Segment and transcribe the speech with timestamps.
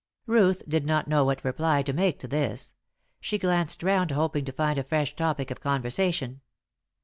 [0.25, 2.73] Ruth did not know what reply to make to this:
[3.19, 6.41] she glanced round hoping to find a fresh topic of conversation.